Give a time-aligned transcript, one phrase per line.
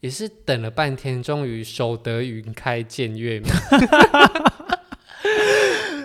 [0.00, 3.50] 也是等了半天，终于守得云开见月明。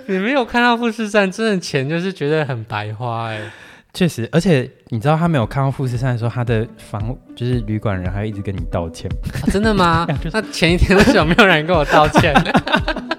[0.08, 3.52] 你没有看到富士山，真的钱就是觉得很白花哎、欸。
[3.94, 9.10] 确实，而且你知道他没有看到富士山的时候，他的房就是旅馆人还一直跟你道歉。
[9.12, 10.08] 啊、真的吗？
[10.34, 12.34] 那前一天为什么没有人跟我道歉？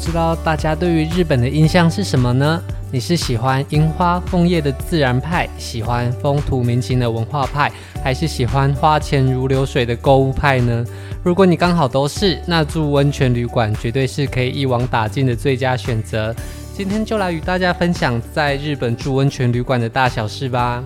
[0.00, 2.60] 知道大家对于日本的印象是什么呢？
[2.90, 7.70] 你是喜欢樱花枫叶的自然派，喜欢风土民情的文化派，
[8.02, 10.84] 还是喜欢花钱如流水的购物派呢？
[11.22, 16.34] 如果你刚好都是，那住温泉旅馆绝对是可以一网打尽的最佳选择。
[16.74, 20.82] 今天就来与大家分享在日本住温泉旅馆的大小事吧。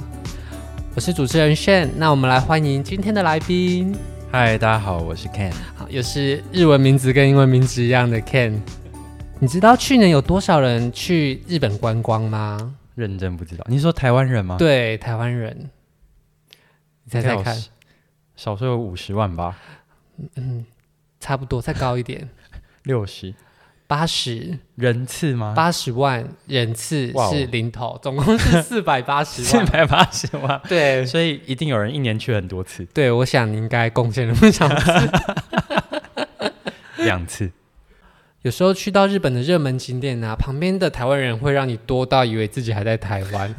[0.96, 3.94] 我是主持人炫，那我们来欢迎今天的来宾。
[4.32, 8.54] 嗨，大家好，我是 Ken，好，又是日文名字跟英文名字一样的 Ken。
[9.40, 12.76] 你知道去年有多少人去日本观光吗？
[12.94, 13.64] 认真不知道。
[13.68, 14.56] 你说台湾人吗？
[14.58, 15.70] 对，台湾人。
[17.04, 17.54] 你猜猜看，
[18.36, 19.58] 少说有五十万吧。
[20.36, 20.64] 嗯，
[21.20, 22.28] 差不多，再高一点。
[22.84, 23.34] 六十、
[23.86, 25.52] 八十人次吗？
[25.54, 27.98] 八十万人次是零头，wow.
[28.00, 29.66] 总共是 四百八十万。
[29.66, 32.84] 四百八十万，对，所以一定有人一年去很多次。
[32.94, 35.10] 对，我想你应该贡献了不少次，
[37.04, 37.50] 两次。
[38.44, 43.54] 有时候去到日本的热门景点啊，旁边的台湾人会让你多到以为自己还在台湾。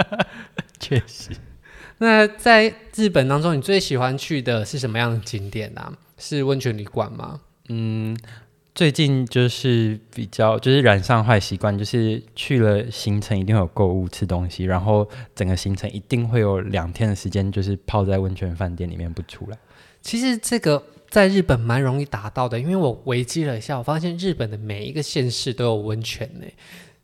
[0.78, 1.30] 确实。
[1.96, 5.90] 那在日本当中，你最喜欢去的是什么样的景点啊？
[6.18, 7.40] 是温泉旅馆吗？
[7.70, 8.14] 嗯，
[8.74, 19.56] 最近就是比较就是染上坏习惯，就是去了行程一定会有购物、吃东西，然后整个行程一定会有两天的时间，就是泡在温泉饭店里面不出来。
[20.02, 20.82] 其实这个。
[21.12, 26.46] 在日本蛮容易达到的，因为我维基了一下，我发现日本的每一个县市都有温泉呢。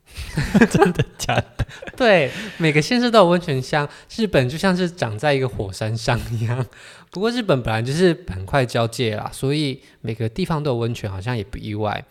[0.71, 1.67] 真的假的？
[1.95, 3.87] 对，每个县市都有温泉乡。
[4.15, 6.65] 日本就像是长在一个火山上一样。
[7.11, 12.03] 不过日本本来就是板块交界啦，所以每个地方都有温泉，好像也不意外。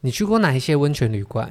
[0.00, 1.48] 你去过哪一些温泉旅馆？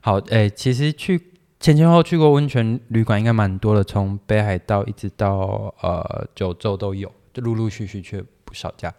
[0.00, 1.20] 好，诶、欸，其实去
[1.60, 8.92] 前前后后去过温泉旅馆应该蛮多的，从北海道一直到呃九州都有，就陆陆续续去了不少家。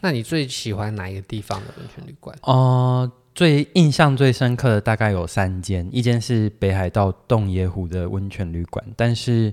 [0.00, 2.36] 那你最喜欢哪一个地方的温泉旅馆？
[2.42, 9.52] 哦、呃，最印象最深刻的大概有三间，一间是北海道洞爷湖的温泉旅馆，但是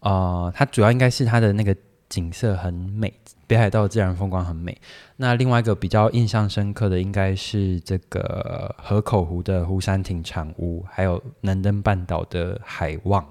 [0.00, 1.76] 呃，它主要应该是它的那个
[2.08, 3.12] 景色很美，
[3.46, 4.76] 北海道自然风光很美。
[5.16, 13.24] 那另外一个比较印象深刻的应该是这个河口湖的湖山亭长屋，还有能登半岛的海望。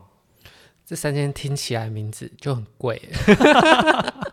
[0.85, 3.01] 这三间听起来名字就很贵。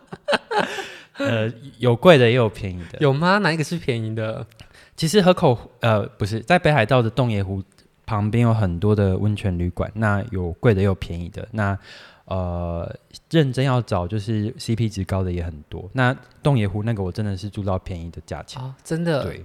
[1.29, 3.37] 呃，有贵的也有便宜的，有吗？
[3.39, 4.45] 哪一个是便宜的？
[4.95, 7.63] 其实河口呃不是在北海道的洞爷湖
[8.05, 11.47] 旁边有很多的温泉旅馆，那有贵的也有便宜的。
[11.51, 11.75] 那
[12.25, 12.93] 呃
[13.31, 15.89] 认真要找就是 CP 值高的也很多。
[15.93, 18.61] 那洞爷湖那个我真的是住到便宜的价钱。
[18.61, 19.23] 哦，真的？
[19.23, 19.43] 对。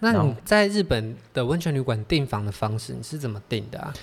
[0.00, 3.94] 那你在日本的温泉旅馆订房的方式你是怎么订的啊？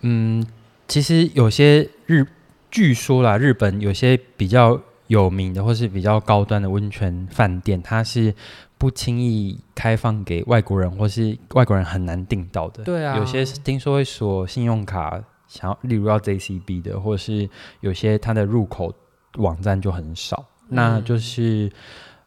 [0.00, 0.46] 嗯，
[0.86, 2.26] 其实有些日
[2.70, 4.78] 据说啦，日本有些比较。
[5.08, 8.32] 有名的或是比较高端的温泉饭店，它是
[8.78, 12.84] 不轻易开放给外国人，或是外国人很难订到的。
[12.84, 17.48] 对啊，有些是听说会锁信用卡，想要例如要 JCB 的，或是
[17.80, 18.94] 有些它的入口
[19.38, 20.44] 网站就很少。
[20.68, 21.72] 嗯、那就是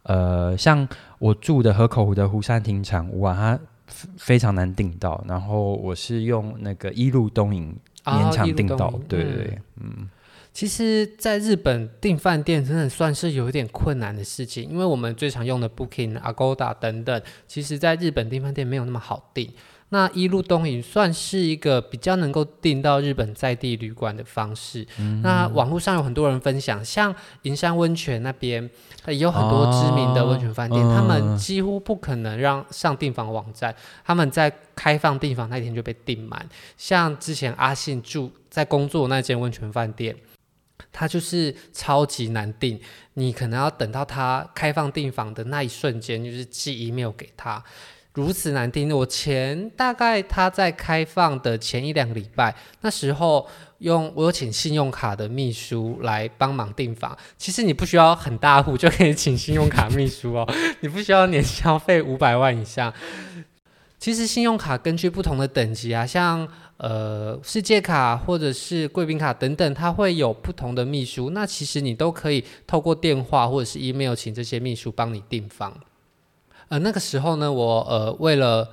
[0.03, 0.87] 呃，像
[1.19, 3.59] 我住的河口湖的湖山町长屋啊，它
[4.17, 5.23] 非常难订到。
[5.27, 10.09] 然后我是用那个一路东瀛勉强订到，对对对，嗯。
[10.53, 19.51] 其实，在日本订饭店真的算是有一点困难的事情，因为我们最常用的 Booking、Agoda 等等，其实在日本订饭店没有那么好订。
[19.93, 24.87] 那一路东瀛算是一个比较能够订到日本在地旅馆的方式。
[24.97, 28.69] 嗯、那网络上有很多人分享，像银山温泉那边
[29.07, 33.75] 也有很多知名的温泉饭店，哦，他们几乎不可能让上订房网站，
[34.05, 36.47] 他们在开放订房那天就被订满。
[36.77, 40.15] 像之前阿信住在工作那间温泉饭店。
[40.91, 42.79] 它就是超级难订，
[43.15, 47.63] 你可能要等到他开放订房的那一瞬间，就是寄 email 给他，
[48.13, 48.95] 如此难订。
[48.95, 53.47] 我前大概他在开放的前一两个礼拜，那时候
[53.79, 57.17] 用我有请信用卡的秘书来帮忙订房。
[57.37, 62.93] 其实你不需要很大户就可以请信用卡秘书哦，你不需要年消费五百万以上。
[64.01, 71.29] 其实信用卡根据不同的等级啊，像呃世界卡或者是贵宾卡等等，它会有不同的秘书。
[71.29, 75.71] 那其实你都可以透过电话或者是 email 请这些秘书帮你订房。
[76.69, 78.67] 呃，那个时候呢，我呃为了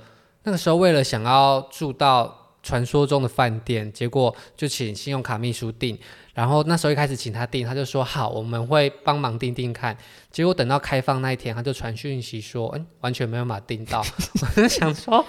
[0.45, 5.97] 那个时候为了想要住到传说中的饭店，结果就请信用卡秘书订。
[6.33, 9.97] 然后那时候一开始请他订，他就说好，我们会帮忙订订看。
[10.31, 14.01] 结果等到开放那一天，他就传讯息说，嗯，完全没有办法订到。
[14.55, 15.25] 我就想说，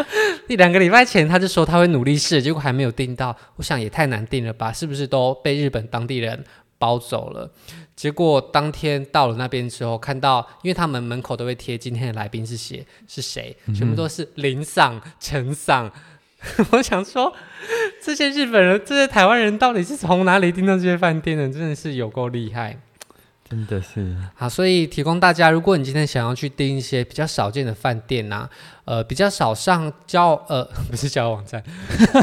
[0.48, 3.36] 一两个礼拜前他就说他会努力试，结果还没有订到。
[3.56, 6.44] 我想也太难订了吧，是不是都被日本当地人
[6.78, 7.50] 包走了？
[7.96, 15.90] 结果当天到了那边之后，看到因为他们门口都会贴今天的来宾是谁是谁，全部都是林桑、陈桑。
[16.72, 17.32] 我想说，
[18.02, 21.48] 这些日本人、这些台湾人到底是从哪里订到这些饭店的？
[21.48, 22.78] 真的是有够厉害，
[23.48, 24.16] 真的是。
[24.34, 28.50] 好，所以提供大家，如果你今天想要去订一些比较少见的饭店呐、啊，
[28.86, 31.62] 呃，比较少上交呃 不是交友网站，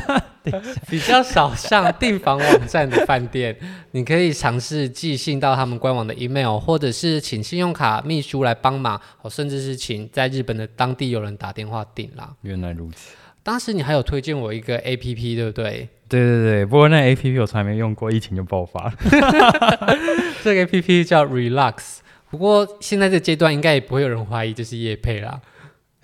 [0.90, 3.56] 比较少上订房网站的饭店，
[3.92, 12.34] 你可以尝试寄信到他们官网的 email，或者是请信用卡秘书来帮忙，哦，甚至是请在日本的当地有人打电话订啦。
[12.42, 13.12] 原来如此。
[13.47, 15.88] 当时你还有推荐我一个 A P P，对不对？
[16.09, 18.94] 对对对，不过那 A P P 我从来没用过，疫情就爆发了。
[20.44, 21.99] 这个 A P P 叫 Relax，
[22.29, 25.39] 不过现在这阶段应该也不会有人怀疑这是叶配啦，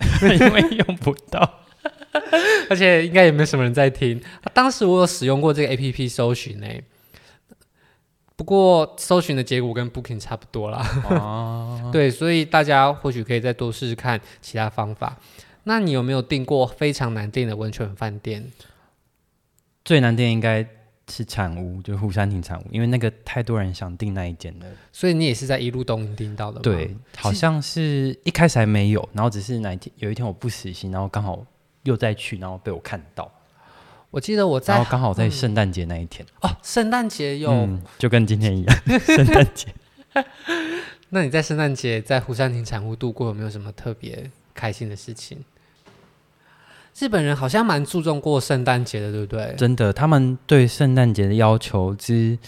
[0.22, 1.60] 因为用不到，
[2.70, 4.18] 而且应该也没什么人在听。
[4.54, 6.66] 当时我有使用过这个 A P P 搜寻呢，
[8.36, 10.82] 不过搜寻的结果跟 Booking 差不多啦。
[11.10, 15.18] 哦，对，所以大家或许可以再多试试看其他方法。
[15.64, 18.52] 那你有没有订过非常难订的温泉饭店？
[19.84, 20.66] 最难订应该
[21.10, 24.66] 是产屋，就是湖山亭产屋，因为那个太多人想订那一间了。
[24.92, 26.60] 所以你也是在一路东订到的吗？
[26.62, 31.44] 对，好像是一开始还没有，然后只是哪一天有一天我不死心，然后刚好
[31.82, 33.30] 又再去，然后被我看到。
[34.10, 36.24] 我记得我在，然后刚好在圣诞节那一天。
[36.40, 39.68] 嗯、哦，圣诞节有、嗯，就跟今天一样， 圣诞节。
[41.10, 45.44] 那你在圣诞节在湖山亭产屋度过，有没有什么特别开心的事情？
[46.98, 49.54] 日本人好像蛮注重过圣诞节的，对不对？
[49.56, 52.38] 真的，他们对圣诞节的要求之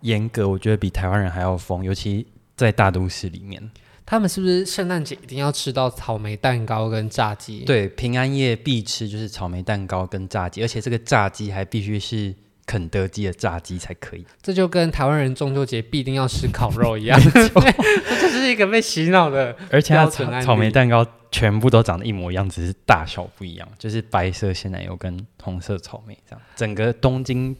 [0.00, 2.26] 严格，我觉得比台湾人还要疯，尤其
[2.56, 3.70] 在大都市里面。
[4.04, 7.60] 他们是不是圣诞节一定要吃到草莓蛋糕跟炸鸡？
[7.60, 12.34] 对，平安夜必吃就是草莓蛋糕跟炸鸡，而且这个炸鸡还必须是
[12.66, 14.26] 肯德基的炸鸡才可以。
[14.42, 17.20] 这就跟台湾人中秋节必定要吃烤肉一样，
[18.50, 19.56] 一个被洗脑的。
[19.70, 21.06] 而且草草莓蛋糕。
[21.32, 26.42] 全部都长得一模一样，只是大小不一样，就是白色鲜奶油跟红色草莓这样。
[26.56, 27.54] 整个东京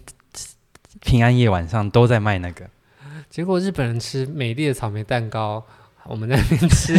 [1.02, 2.68] 平安夜晚上都在卖那个，
[3.30, 5.64] 结果日本人吃美丽的草莓蛋糕，
[6.02, 6.98] 我们在那边吃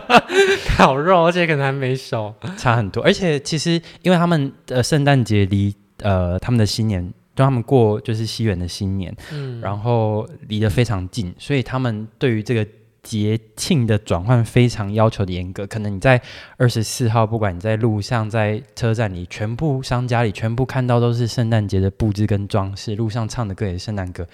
[0.74, 3.04] 烤肉，而且可能还没熟，差很多。
[3.04, 7.06] 而且其实因为他们的圣诞节离呃他们的新年，
[7.36, 12.66] 就他们过就是西元的新年，嗯，然后离得非常近，所以他们对于这个。
[13.02, 16.20] 节庆的转换非常要求的严格，可能你在
[16.56, 24.26] 二十四号，不管你在路上、在车站里，全部商家里全部看到都是圣诞节的布置跟装饰，路上唱的歌也是圣诞歌。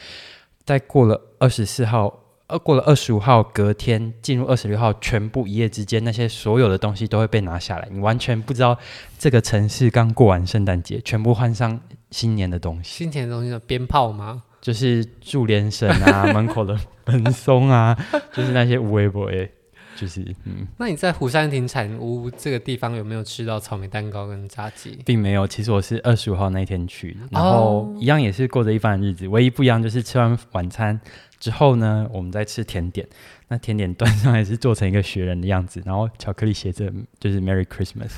[0.65, 2.13] 在过了二十四号，
[2.49, 8.77] 呃，过了二十五号，隔天进入二十六号，全部一夜之间，那些所有的东西都会被拿下来，你完全不知道
[9.19, 11.81] 这个城市刚过完圣诞节，全部换上
[12.11, 13.05] 新年的东西。
[13.05, 14.43] 新年的东西的鞭炮吗？
[14.67, 17.97] 就是注连绳啊， 门口的门松啊，
[18.33, 19.49] 就是那些无微不微，
[19.95, 20.67] 就是嗯。
[20.77, 24.99] 那你在虎山亭产屋这个地方有没有吃到草莓蛋糕跟炸鸡？
[25.05, 31.01] 并没有，其实我是二十五号那天去的，然后一样也是过着一般的日子，唯一不一样就是吃完晚餐
[31.39, 33.07] 之后呢，我们在吃甜点，
[33.47, 38.11] 那甜点端上来是做成一个雪人的样子，然后巧克力写着就是 Merry Christmas，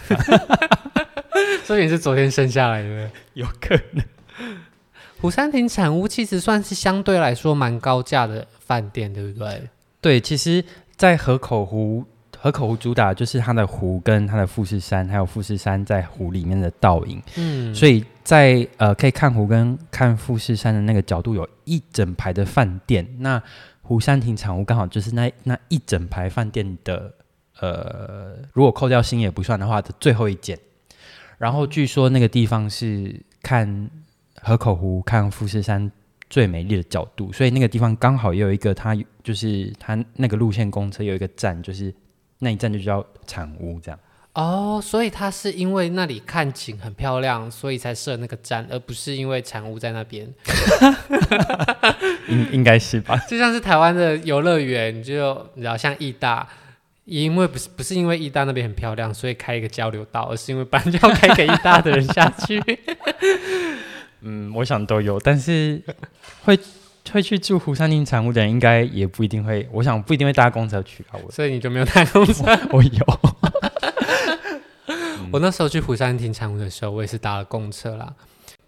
[1.65, 4.03] 所以你是昨天生下来的， 有可能。
[5.21, 9.69] 湖山亭产屋其实算是相对来说蛮高价的饭店，对不对？
[10.01, 10.65] 对，其实，
[10.97, 12.05] 在河口湖，
[12.37, 17.21] 河口湖主打就是它的湖跟它的富士山，还有富士山在湖里面的倒影。
[17.37, 23.05] 嗯，所以在呃可以看湖跟看富士山的那个角度，有一整排的饭店。
[23.19, 23.43] 那
[23.83, 27.13] 湖山亭产屋刚好就是那那一整排饭店的
[27.59, 30.57] 呃，如果扣掉星也不算的话的最后一间。
[31.39, 33.91] 然后据说那个地方是看。
[34.49, 35.93] 河口湖看富士山
[36.31, 41.95] 最美丽的角度，所以那个地方刚好也有一个，它就是它那个路线公车有一个站，就是
[42.39, 44.01] 那一站就叫产屋这样。
[44.33, 50.27] 哦，所以它是因为那里看景很漂亮，所以才设那个站，而不是因为产屋在那边。
[52.29, 53.17] 应应该是吧？
[53.29, 56.49] 就像是台湾的游乐园，就你知道像义大，
[57.05, 62.63] 因为不是不是因为义大那边很漂亮，所以开一个交流道，而是因为本来就要开给义大的人下去。
[64.21, 65.83] 嗯，我想都有，但是
[66.45, 66.59] 会
[67.13, 69.69] 会去住湖山町产屋的人，应该也不一定会。
[69.73, 71.19] 我想不一定会搭公车去啊。
[71.25, 72.45] 我所以你就没有搭公车？
[72.71, 73.21] 我有。
[74.87, 78.15] 嗯， 我那时候去湖山亭产屋的时候，我也是搭了公车啦。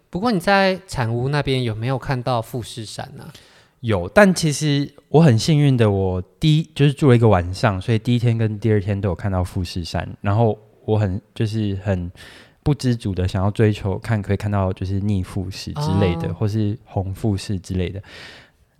[0.09, 3.33] 不过你在产屋那边有没有看到富士山呢、啊？
[3.81, 10.07] 有，但其实我很幸运的，我第一就是住了一个晚上，所以第一天跟第二天都有看到富士山。
[10.21, 10.55] 然后
[10.85, 12.11] 我很就是很
[12.63, 18.01] 不知足的想要追求看可以看到就是逆富士之类的，哦、或是红富士之类的。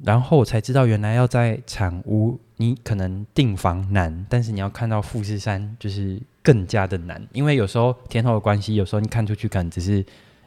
[0.03, 10.03] 然后我才知道，原来要在产屋，你可能订房难，但是你要看到富士山就是更加的难，因为有时候天候的关系，有时候你看出去可能只是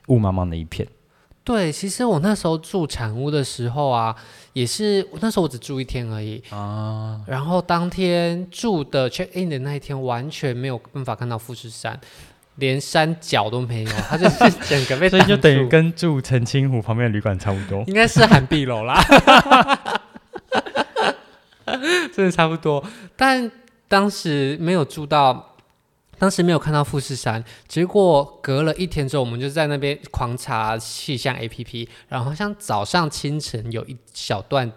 [0.09, 0.87] 雾茫茫的一片。
[1.45, 4.17] 对，其实我那时候住产屋的时候啊，
[4.55, 7.21] 也是那时候我只住一天而已啊。
[7.27, 12.01] 然后当天住的 check in 的那一天，完全没有办法看到富士山，
[12.57, 19.01] 连山脚都没有，它就是整个被所以就等于跟住澄清湖旁边的旅馆差不多，应该是涵碧楼啦，
[22.15, 22.85] 真的差不多。
[23.17, 23.51] 但
[23.89, 25.51] 当时没有住到。
[26.17, 34.71] 当时没有看到富士山，结果隔了一天之后，我们就在那边狂查气象 APP，然后像早上清晨有一小段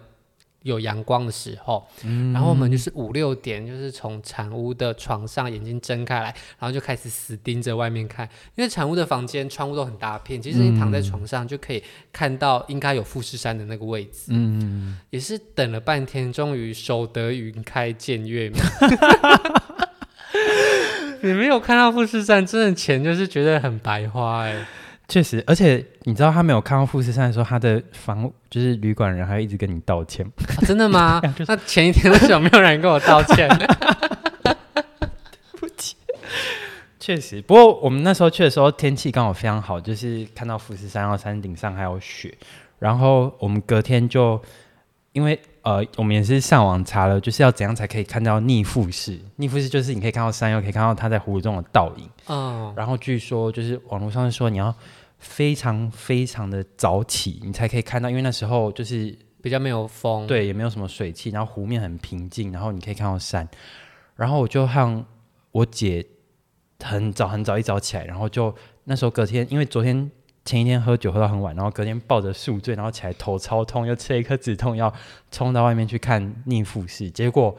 [0.68, 6.26] 有阳光的时候，嗯、然后我们就是五六点，就是从产屋的床上眼睛睁开来，
[6.58, 11.82] 然后就开始死盯着外面看，因为产屋的房间窗户都很大片，其实你躺在床上就可以
[12.12, 18.60] 看到应该有富士山的那个位置，嗯，也是等了半天，终于守得云开见月明。
[21.20, 24.66] 你没有看到富士山，真的钱就是觉得很白花哎、欸。
[25.08, 30.24] 确实，而且你知道他没有看到富士山的时候，他的房就是旅馆人还一直跟你道歉。
[30.26, 31.18] 啊、真的吗？
[31.48, 33.48] 那前一天为什么没有人跟我道歉？
[33.48, 34.54] 对
[35.58, 35.96] 不起。
[37.00, 42.36] 确实，不过我们那时候去的时候天气刚好非常好，就是看到富士山，然后山顶上还有雪，
[42.78, 44.40] 然后我们隔天就
[45.12, 45.40] 因为。
[45.62, 49.18] 呃，我们也是上网查了，就是要怎样才可以看到逆富士？
[49.36, 52.08] 逆富士就是你可以看到山，又可以看到它在湖中的倒影。
[52.26, 54.74] 嗯，然后据说就是网络上说你要
[55.18, 63.48] 非常非常的早起，你才可以看到，因为那时候就是比较没有风，对，也没有什么水汽，然后湖面很平静，然后你可以看到山。
[64.16, 65.06] 然后我就和
[65.52, 66.06] 我姐
[66.80, 70.10] 很早很早一早起来，然后就那时候隔天，因为昨天。
[70.44, 74.90] 前一天喝酒喝到很晚，然后隔天抱着宿醉，然后起来头超痛，又吃了一颗止痛药，
[75.30, 77.54] 冲到外面去看逆富士，结果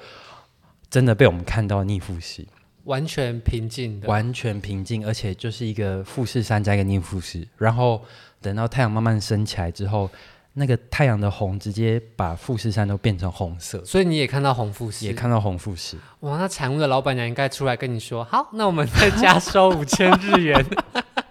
[0.90, 2.48] 真的被我们看到逆富士，
[2.90, 8.04] 完全平静的，完全平静，而且就是一个富士山加一个逆富士，然后
[8.42, 10.10] 等到太阳慢慢升起来之后，
[10.54, 20.66] 那个太阳的红直接把富士山都变成红色，所以你也看到红富士，也看到红富士，哇，那产屋的老板娘应该出来跟你说，好，那我们再加收五千日元。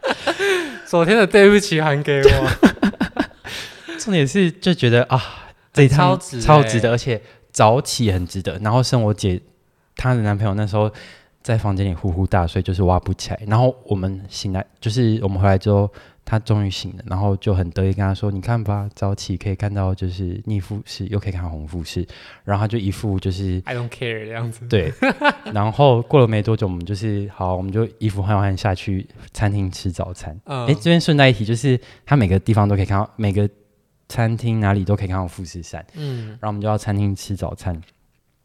[0.87, 2.51] 昨天的对不起还给我。
[3.99, 5.21] 重点是就觉得啊，
[5.73, 8.57] 这一趟超值，超值得，而且早起很值得。
[8.61, 9.43] 然后生我姐
[9.97, 10.91] 她的男朋友那时候
[11.43, 13.41] 在房间里呼呼大睡，就是挖不起来。
[13.47, 15.91] 然后我们醒来，就是我们回来之后。
[16.31, 22.07] 他终于醒了，然后就很得意跟他说：“你看吧，早起可以看到就是逆富士，又可以看红富士。”
[22.45, 24.69] 然后他就一副就是 I don't care 的样子。
[24.69, 24.93] 对。
[25.55, 30.39] 然后过了没多久，我们就是好，我们就衣服换换下去餐厅吃早餐。
[30.45, 33.49] 哎、嗯，这边顺带一提，就是他每个地方都可以看到，每个
[34.07, 35.83] 餐厅哪里都可以看到富士山。
[35.95, 36.27] 嗯。
[36.29, 37.81] 然后我们就到餐厅吃早餐，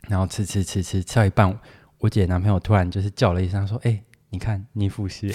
[0.07, 1.53] 然后吃吃吃吃吃到一半，
[2.03, 3.97] 我姐男朋友突然就是叫了一声说：“哎，
[4.29, 5.31] 你看逆富士。”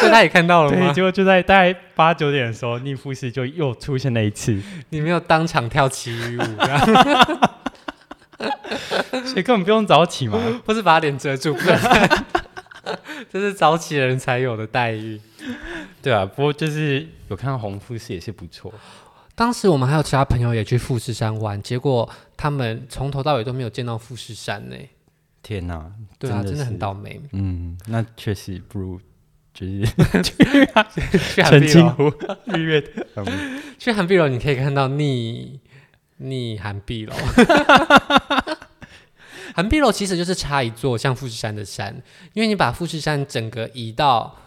[0.00, 0.86] 所以他也看到了吗？
[0.86, 4.58] 对，结果就在大概八九点的时候，逆富士就又出现了一次。
[4.88, 6.56] 你没有当场跳旗语舞，
[9.28, 11.54] 所以根本不用早起嘛，不是把脸遮住，
[13.30, 15.20] 这是早起的人才有的待遇。
[16.00, 18.72] 对啊，不过就是有看到红富士也是不错。
[19.34, 24.76] 当时我们还有其他朋友也去富士山玩，结果他们从头到尾都没有见到富士山呢。
[25.42, 27.20] 天哪，对啊，真的，很倒霉。
[27.32, 29.00] 嗯，那确实不如
[29.52, 29.84] 就是
[30.22, 30.32] 去
[31.34, 32.12] 去韩碧楼
[32.46, 32.80] 日月
[33.14, 33.24] 潭。
[33.78, 35.60] 去韩碧楼你可以看到逆
[36.18, 37.12] 逆韩碧楼。
[39.54, 44.38] 韩碧楼其实就是差一座像富士山的山，因为你把富士山整个移到。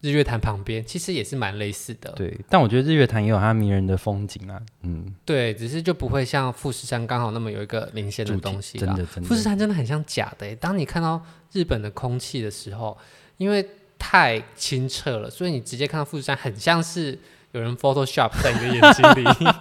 [0.00, 2.34] 日月潭旁边其实也是蛮类似的，对。
[2.48, 8.78] 但我觉得日月潭也有它迷人的风景啊，嗯，对，只是就不会像富士山刚好那么有一个明显的东西。
[8.78, 9.28] 真的，真的。
[9.28, 10.56] 富士山真的很像假的。
[10.56, 12.96] 当你看到日本的空气的时候，
[13.36, 13.66] 因为
[13.98, 17.18] 太清澈了，所以你直接看到富士山很像是
[17.52, 19.52] 有人 Photoshop 在你的眼睛里，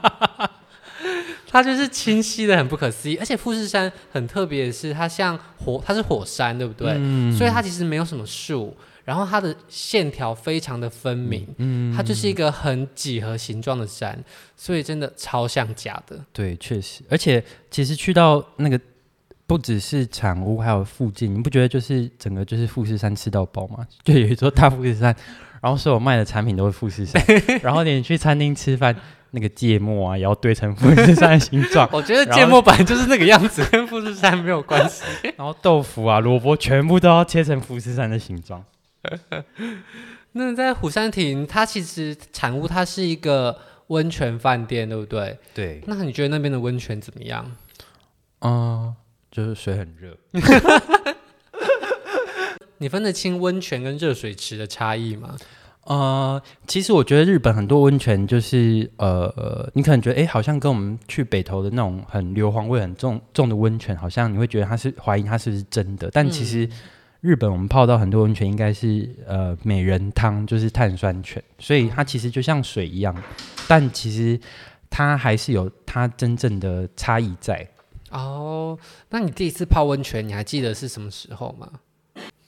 [1.46, 3.18] 它就是清晰的很不可思议。
[3.18, 6.94] 而且富士山很特别的是，它像火，它是火山，对不对？
[6.96, 7.36] 嗯。
[7.36, 8.74] 所以它其实没有什么树。
[9.10, 14.24] 然后它的线条非常的分明，嗯，它就是一个很几何形状的山，
[14.56, 16.24] 所以真的超像假的。
[16.32, 18.80] 对，确实，而且其实去到那个
[19.48, 23.84] 不只是产屋，还有附近，你不觉得就是整个就是富士山吃到饱吗？
[24.04, 25.16] 就有一座大富士山，
[25.60, 27.20] 然后所有卖的产品都是富士山，
[27.64, 28.96] 然后你去餐厅吃饭，
[29.32, 31.90] 那个芥末啊也要堆成富士山的形状。
[31.92, 35.04] 我觉得芥末本来就是那个样子，跟富士山没有关系。
[35.36, 38.64] 然后豆腐啊、萝卜全部都要切成富士山的形状。
[40.34, 45.38] 那在虎山亭，它其实产物它是一个温泉饭店，对不对？
[45.54, 45.82] 对。
[45.88, 47.52] 那你觉得那边的温泉怎么样？
[48.40, 48.96] 嗯、呃，
[49.32, 50.18] 就是水很热。
[52.78, 55.36] 你分得清温泉跟热水池的差异吗？
[55.86, 66.66] 呃，其实我觉得日本很多温泉就是呃，你可能觉得哎，好像跟我们去北投的那种很硫磺味很重重的温泉，好像你会觉得它是怀疑它是不是真的，但其实。
[66.66, 66.72] 嗯
[67.22, 73.16] 日本我们泡到很多温泉，应该是呃美人汤，就是碳酸泉，所以它其实就像水一样，
[73.68, 74.40] 但其实
[74.90, 77.68] 它还是有它真正的差异在。
[78.12, 78.78] 哦，
[79.10, 81.70] 那你第一次泡温泉，你还记得是什么时候吗？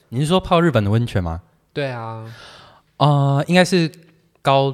[0.10, 1.42] 你是说泡日本的温泉吗？
[1.74, 2.34] 对啊，
[2.98, 3.92] 呃，应该是
[4.42, 4.74] 高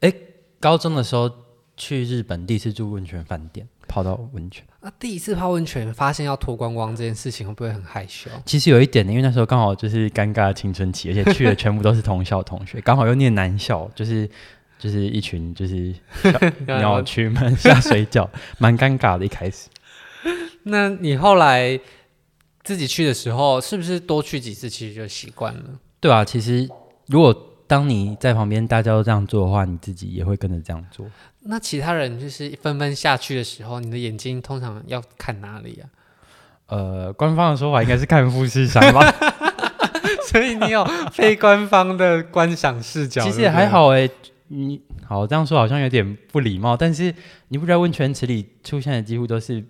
[0.00, 0.12] 哎
[0.58, 1.30] 高中的时候
[1.76, 3.68] 去日本，第一次住温泉饭店。
[3.88, 8.30] 泡到温泉，那第一次泡温泉发现要脱光光这件事情会不会很害羞？
[8.44, 14.28] 其实有一点的，因为那时候刚好就是尴尬的青春期，而且去的全部都是同校同学，刚好又念男校，就是
[14.78, 15.92] 就是一群就是
[16.66, 18.28] 鸟群们下水饺，
[18.58, 19.24] 蛮尴尬的。
[19.24, 19.68] 一开始，
[20.64, 21.80] 那你后来
[22.62, 25.62] 自己去的时候，是不是多去几次，其实就习惯了？
[25.98, 26.68] 对啊，其实
[27.06, 27.34] 如果
[27.66, 31.04] 当你在旁边，大家都这样做的话，你自己也会跟着这样做。
[31.50, 35.88] 那其他人就是纷纷下去的时候，你的眼睛通常要看哪里啊？
[36.66, 39.00] 呃，官方的说法应该是看富士山吧。
[40.28, 43.22] 所以你有非官方的观赏视角。
[43.22, 44.10] 其实也还好哎、欸，
[44.48, 47.14] 你好这样说好像有点不礼貌，但是
[47.48, 49.64] 你不知道温泉池里出现的几乎都是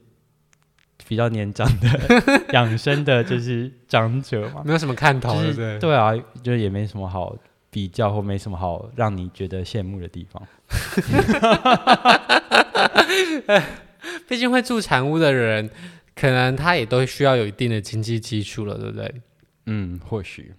[1.06, 1.88] 比较年长的
[2.52, 7.36] 养生的，就是长者嘛， 没有什么看头，就是对对啊，就也没什么好。
[7.70, 10.46] 比较或没什么好让你觉得羡慕的地方。
[14.26, 15.70] 毕竟会住产屋的人，
[16.14, 19.14] 可能他也都需要有一定的经济基础了，对不对？
[19.66, 20.54] 嗯，或许。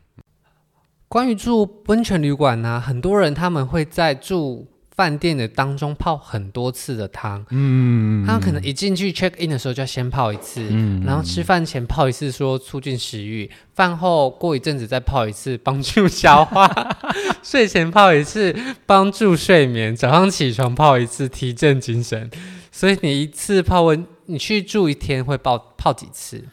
[1.08, 4.68] 关于住温泉旅馆呢、啊，很多人他们会在住。
[5.00, 16.70] 饭店的当中泡很多次的汤，嗯，他可能一进去 check in 的时候就要先泡一次，嗯，然后吃饭前泡一次，说促进食欲，饭后过一阵子再泡一次，帮助消化，
[17.42, 18.54] 睡前泡一次，
[18.86, 22.30] 帮助睡眠，早上起床泡一次，提振精神。
[22.70, 26.44] 所以你一次泡温，你去住一天会泡泡几次？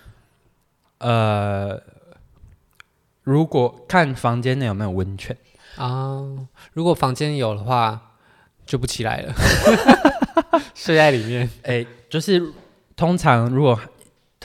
[0.99, 1.83] 呃，
[3.25, 5.37] 如果看房间内有没有温泉
[5.75, 6.23] 啊，
[6.75, 8.13] 如果房间有的话。
[8.67, 9.33] 就不起来了，
[10.75, 11.49] 睡在里面。
[11.63, 12.43] 哎、欸，就是
[12.97, 13.79] 通常如果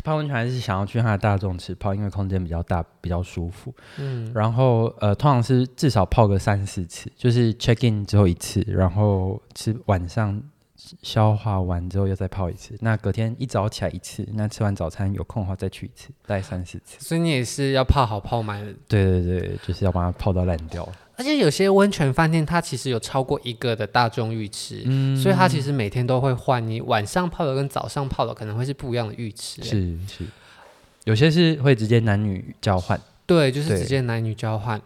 [0.04, 3.74] 泡温泉还是想要去它的大众池泡，因为空间比较大，比较舒服。
[3.98, 10.42] 嗯，然后呃，通常是至少泡个三四次，就是 check in 之后一次，然后吃晚上
[11.02, 12.76] 消化完之后又再泡一次。
[12.80, 16.98] 那隔天一早起来一次，那吃完早餐有空的话再去一次，大概三四次。
[17.00, 18.74] 所以你也是要泡好泡满的。
[18.88, 20.88] 对对对，就是要把它泡到烂掉。
[21.16, 26.66] 而且有些温泉饭店，它其实有超过一个的大众浴池，嗯，所以它其实每天都会换。
[26.66, 30.26] 你晚上泡的跟早上泡的可能会是不一样的浴池，是是。
[31.04, 34.82] 有些是会直接男女交换，对，就是直接男女交换。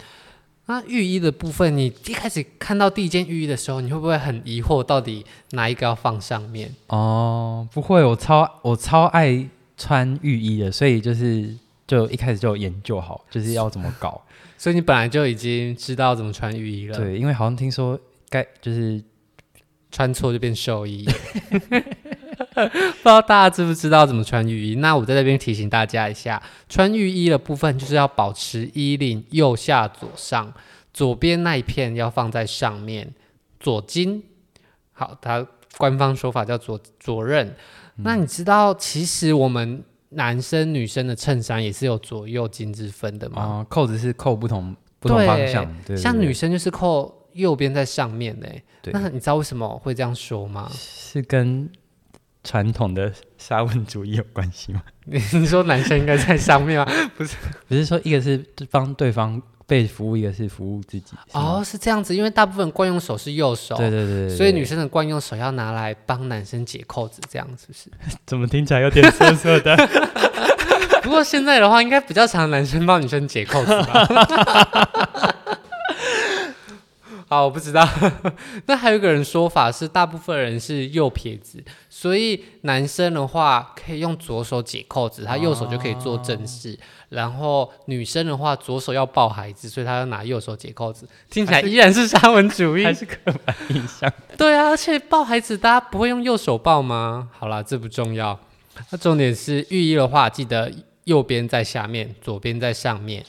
[0.68, 6.74] 那浴衣的部分，你一开始看到第一件浴衣的时候，你会不会很疑惑，到底哪一个要放上面？
[6.88, 9.48] 哦，不会，我超我超爱
[9.78, 14.22] 穿浴衣的，所以就是就一开始就研究好，就是要怎么搞。
[14.58, 16.98] 所以你本来就已经知道怎么穿浴衣了。
[16.98, 18.00] 对，因为好像听说
[18.30, 19.04] 该就是
[19.92, 21.08] 穿错就变寿衣。
[22.54, 24.76] 不知道大家知不知道怎么穿浴衣？
[24.76, 30.54] 那我在这边提醒大家一下，穿浴衣的部分就是要保持衣领右下左上，
[30.94, 33.14] 左边那一片要放在上面，
[33.60, 34.24] 左襟。
[34.94, 35.46] 好，它
[35.78, 37.44] 官方说法叫左左衽。
[37.44, 38.04] 嗯。
[38.04, 39.84] 那你知道其实我们。
[40.10, 43.44] 男生女生的衬衫也是有左右襟之分的吗？
[43.44, 48.48] 哦，扣子是扣不同不同方向，像女生就是扣右边在上面呢。
[48.94, 50.72] 那你知道为什么会这样说吗？
[50.74, 51.70] 是跟
[52.46, 54.82] 传统的沙文主义有关系吗？
[55.06, 56.86] 你说男生应该在上面吗？
[57.18, 57.36] 不是，
[57.68, 59.42] 不是说一个是帮对方。
[59.68, 67.90] 被服务一个是服务自己哦，是这样子，因为大部分惯用手是右手，对对对，对，对，所以女生的惯用手要拿来帮男生解扣子，这样是不是？
[68.28, 69.76] 怎么听起来有点色色的？
[71.02, 75.35] 不过现在的话，应该比较常男生帮女生解扣子吧。
[77.36, 77.86] 好，我不知道。
[78.66, 86.72] 那还有一个人说法是，大部分人是右撇子，所以男生的话可以用左手解扣子，他右手就可以做正事。
[86.72, 91.06] 哦、然后女生的话，左手要抱孩子，所以他要拿右手解扣子。
[91.30, 94.10] 听起来依然是沙文主义，还是刻板印象？
[94.38, 97.28] 对啊，而且抱孩子大家不会用右手抱吗？
[97.38, 98.40] 好啦，这不重要。
[98.92, 100.72] 那重点是浴衣的话，记得
[101.04, 103.26] 右边在下面，左边在上面。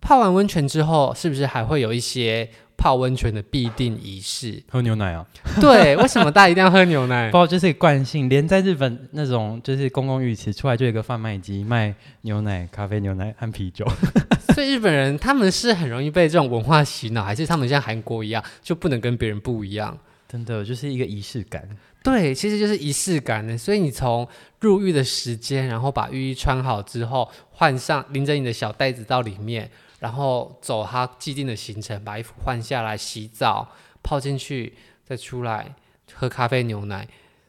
[0.00, 4.62] 泡完温泉之后，是不是还会有一些泡温泉的必定仪式？
[4.70, 5.26] 喝牛奶啊？
[5.60, 7.28] 对，为什么大家一定要喝牛奶？
[7.32, 8.28] 不，就是惯性。
[8.28, 13.84] 连在日本那种就是公共浴池出来就有一个贩卖机卖牛奶、咖啡、牛奶和啤酒。
[14.54, 19.98] 所以日本人他们是很容易被这种文化洗脑，还是他们像韩国一样就不能跟别人不一样？
[20.28, 21.68] 真的就是一个仪式感。
[22.04, 23.58] 对，其实就是仪式感的。
[23.58, 24.26] 所以你从
[24.60, 29.68] 入浴的时间，然后把浴衣穿好之后，换上拎着你的小袋子到里面。
[29.98, 33.68] 然后走他既定的行程，把衣服换下来，洗澡，
[34.02, 35.74] 泡进去，再出来
[36.14, 37.08] 喝咖啡牛奶，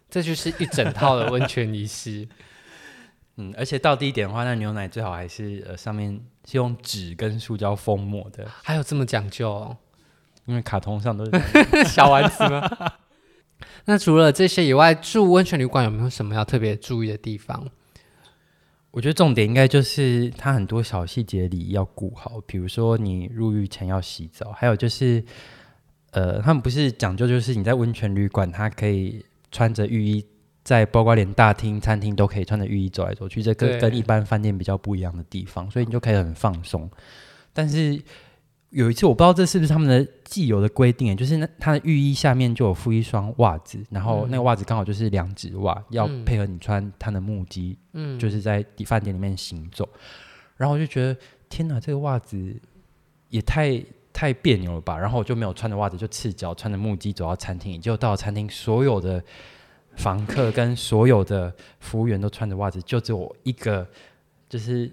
[0.10, 2.28] 这就是一整套的温泉仪式。
[3.38, 9.78] 嗯，而且到地点的话，那牛奶最好还是呃上面是用纸跟塑胶封膜的，还有这么讲究哦？
[10.46, 11.32] 因为卡通上都是
[11.88, 12.68] 小丸子吗？
[13.86, 17.70] 那除了这些以外，住温泉旅馆有没有什么要特别注意的地方？
[18.92, 25.24] 我觉得重点应该就是它很多小细节里要顾好，比如说你入浴前要洗澡，还有就是，
[26.12, 30.26] 呃，他们不是讲究就是你在温泉旅馆，它可以穿着浴衣，
[30.64, 36.90] 在包括连大厅、餐厅都可以穿着浴衣走来走去，这跟跟一般饭店比较不一样的地方，所以你就可以很放松，
[37.54, 38.02] 但是。
[38.72, 49.90] 有一次我不知道这是不是他们的既有的规定，就是那他的浴衣下面就有附一双袜子，然后那个袜子刚好就是两指袜，嗯、要配合你穿他的木屐，嗯，就是在饭店里面行走。
[50.56, 52.56] 然后我就觉得天哪，这个袜子
[53.30, 54.96] 也太太别扭了吧！
[54.96, 59.24] 然后我就没有穿着袜子，就赤脚穿着木屐走到餐厅，结果到了餐厅，所有的
[59.96, 63.88] 房客跟所有的服务员都穿着袜子，就只有我一个
[64.48, 64.92] 就是。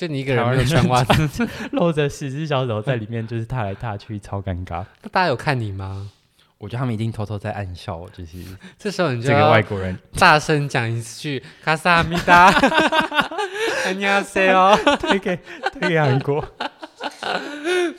[0.00, 1.46] 就你一个人穿袜子。
[1.72, 4.82] 露着十只小手在里面就是踏来踏去超尴尬。
[5.02, 6.10] 那大家有看你吗？
[6.56, 8.38] 我觉得他们一定偷偷在暗笑我就是
[8.78, 9.94] 这时候你就给外国人。
[10.18, 12.50] 大声讲一句卡萨米达。
[13.84, 14.74] 人亚谁哦。
[14.98, 15.38] 推给
[15.78, 16.42] 推给韩国。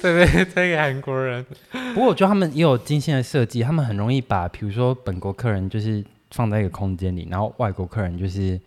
[0.02, 1.46] 对对推给韩国人。
[1.94, 8.60] 不过我觉得他们也有精心的设计他们很容易把比如说本国客人就是放在一个空间里然后外国客人就是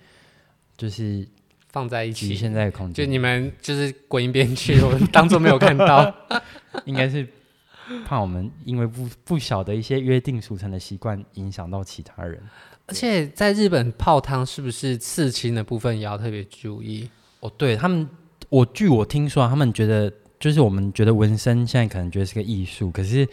[0.77, 1.27] 就是
[1.75, 6.15] 放在一起，现在空间，就你们就是滚一边去， 我当做没有看到。
[6.87, 7.27] 应该是
[8.07, 12.41] 怕我们因为不不晓得一些约定俗成的习惯，影响到其他人。
[12.87, 17.11] 而且在日本泡汤是不是刺青的部分也要特别注意？
[17.41, 18.09] 哦，对他们，
[18.49, 23.27] 我据我听说，他们觉得就是我们觉得纹身现在可能觉得是个艺术，可是，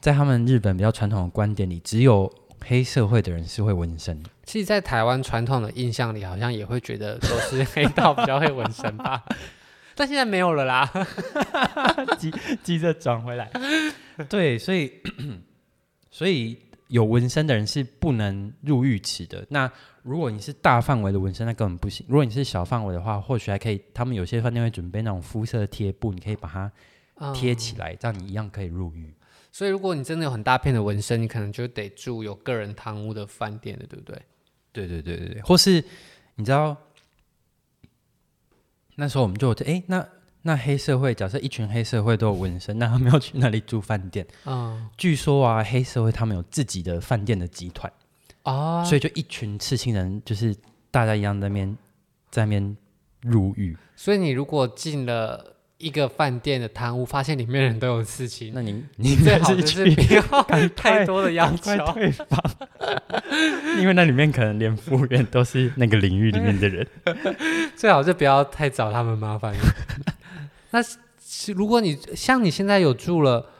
[0.00, 2.30] 在他们日本比较传统的观点里，只有。
[2.68, 9.22] 黑社会的人是会纹身的，其实，在台湾传统的印象里，好像也会觉得都是黑道比较会纹身吧。
[9.94, 10.90] 但现在没有了啦，
[12.18, 12.30] 急
[12.62, 13.50] 急着转回来。
[14.28, 14.92] 对，所以
[16.10, 19.46] 所以有纹身的人是不能入浴池的。
[19.48, 19.70] 那
[20.02, 22.04] 如果你是大范围的纹身，那根本不行。
[22.08, 23.80] 如果你是小范围的话，或许还可以。
[23.94, 26.70] 他们有些饭店会准备那种肤色的贴布，你可以把它
[27.32, 29.14] 贴起来，嗯、这样你一样可以入浴。
[29.56, 34.22] 所以，如果你真的有很大片的纹身，你可能就得住有个人汤屋的饭店的，对不对？
[34.70, 35.40] 对对对对对。
[35.40, 35.82] 或是
[36.34, 36.76] 你知道，
[38.96, 40.06] 那时候我们就哎、欸，那
[40.42, 44.26] 那黑社会，假设一群黑社会都有纹身，那他们要去哪里住饭店？
[44.44, 47.90] 嗯，据说啊，黑社会他们有自己的饭店的集团
[48.42, 50.54] 啊，所以就一群刺青人，就是
[50.90, 51.78] 大家一样在那边
[52.30, 52.76] 在那边
[53.22, 53.74] 入狱。
[53.94, 55.55] 所以你如果进了。
[55.78, 60.22] 一个饭店的贪污，发现里面人都有事情，那您你最好就是不要
[60.74, 62.42] 太多的要求，退房，
[63.78, 66.86] 因为那里面可能连服务员都是那个领域里面的人，
[67.76, 69.54] 最好就不要太找他们麻烦。
[70.70, 70.80] 那
[71.54, 73.52] 如果你像你现在有住了。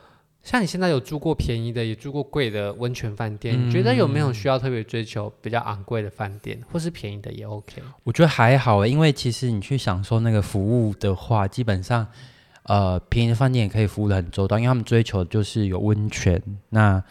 [0.46, 7.82] 像你现在有住过便宜的，也住过贵的温泉饭店，嗯、你觉得有没有需要特别追求比较昂贵的饭店，或是便宜的也 OK？
[8.04, 12.06] 我觉得还好，因为其实你去享受那个服务的话，基本上，
[12.62, 17.02] 呃，便宜的饭店也可以服务的很周到，因为他们追求的就是有温泉，那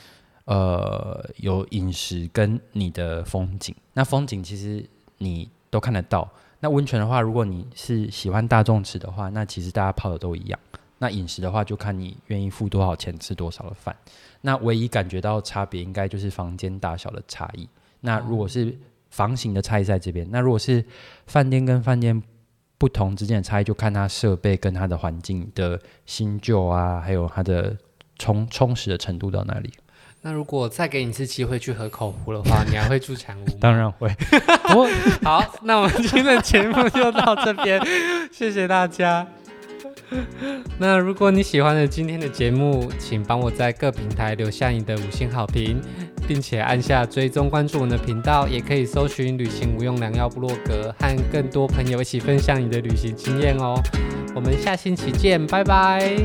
[0.45, 4.81] 呃有饮食跟你的风景，那风景其实
[5.17, 6.31] 你都看得到。
[6.61, 10.57] 那温泉的话，如果你是喜欢大众池的话，那其实大家泡的都一样。
[10.97, 13.95] 那饮食的话，就看你愿意付多少钱吃多少的饭。
[14.41, 17.67] 那唯一感觉到差别，应该就是房间大小的差异。
[18.01, 18.77] 那如果是
[19.09, 20.83] 房型的差异在这边，那如果是
[21.27, 22.21] 饭店跟饭店
[22.77, 27.75] 不同之间的差异，就看它设备跟它的环境的新旧啊，还有它的
[28.19, 29.73] 充充实的程度到哪里。
[30.21, 33.53] 那如果再给你一次机会去河口湖的话，你还会住长屋吗？
[33.61, 34.09] 当然会。
[35.23, 37.79] 好，那我们今天的节目就到这边，
[38.31, 39.27] 谢谢大家。
[40.77, 45.81] 那如果你喜欢了今天的节目，请帮我在各平台留下你的五星好评，
[46.27, 53.75] 并且按下追踪关注我的频道，也可以搜寻“旅行无用良药部落格”，和更多朋友一起分享你的旅行经验哦。
[54.35, 56.15] 我们下星期见，拜拜。